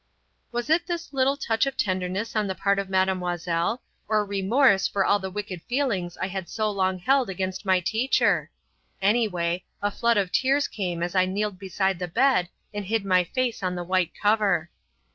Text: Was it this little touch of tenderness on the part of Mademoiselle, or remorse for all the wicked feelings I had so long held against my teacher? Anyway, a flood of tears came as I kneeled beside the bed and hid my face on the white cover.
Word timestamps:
Was 0.51 0.67
it 0.71 0.87
this 0.87 1.13
little 1.13 1.37
touch 1.37 1.67
of 1.67 1.77
tenderness 1.77 2.35
on 2.35 2.47
the 2.47 2.55
part 2.55 2.79
of 2.79 2.89
Mademoiselle, 2.89 3.83
or 4.07 4.25
remorse 4.25 4.87
for 4.87 5.05
all 5.05 5.19
the 5.19 5.29
wicked 5.29 5.61
feelings 5.69 6.17
I 6.17 6.25
had 6.25 6.49
so 6.49 6.71
long 6.71 6.97
held 6.97 7.29
against 7.29 7.65
my 7.67 7.79
teacher? 7.81 8.49
Anyway, 8.99 9.63
a 9.79 9.91
flood 9.91 10.17
of 10.17 10.31
tears 10.31 10.67
came 10.67 11.03
as 11.03 11.13
I 11.13 11.27
kneeled 11.27 11.59
beside 11.59 11.99
the 11.99 12.07
bed 12.07 12.49
and 12.73 12.85
hid 12.85 13.05
my 13.05 13.23
face 13.23 13.61
on 13.61 13.75
the 13.75 13.83
white 13.83 14.09
cover. 14.19 14.71